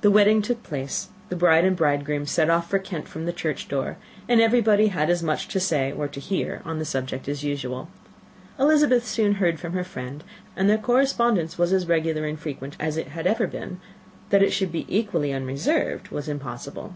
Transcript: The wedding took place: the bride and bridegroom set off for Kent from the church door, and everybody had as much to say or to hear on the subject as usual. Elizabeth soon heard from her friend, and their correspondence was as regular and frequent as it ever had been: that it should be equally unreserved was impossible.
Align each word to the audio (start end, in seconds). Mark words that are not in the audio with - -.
The 0.00 0.10
wedding 0.10 0.42
took 0.42 0.64
place: 0.64 1.10
the 1.28 1.36
bride 1.36 1.64
and 1.64 1.76
bridegroom 1.76 2.26
set 2.26 2.50
off 2.50 2.68
for 2.68 2.80
Kent 2.80 3.06
from 3.06 3.24
the 3.24 3.32
church 3.32 3.68
door, 3.68 3.98
and 4.28 4.40
everybody 4.40 4.88
had 4.88 5.08
as 5.08 5.22
much 5.22 5.46
to 5.46 5.60
say 5.60 5.92
or 5.92 6.08
to 6.08 6.18
hear 6.18 6.60
on 6.64 6.80
the 6.80 6.84
subject 6.84 7.28
as 7.28 7.44
usual. 7.44 7.86
Elizabeth 8.58 9.06
soon 9.06 9.34
heard 9.34 9.60
from 9.60 9.74
her 9.74 9.84
friend, 9.84 10.24
and 10.56 10.68
their 10.68 10.76
correspondence 10.76 11.56
was 11.56 11.72
as 11.72 11.86
regular 11.86 12.24
and 12.24 12.40
frequent 12.40 12.74
as 12.80 12.96
it 12.96 13.16
ever 13.16 13.44
had 13.44 13.52
been: 13.52 13.80
that 14.30 14.42
it 14.42 14.50
should 14.50 14.72
be 14.72 14.86
equally 14.88 15.32
unreserved 15.32 16.08
was 16.08 16.26
impossible. 16.28 16.94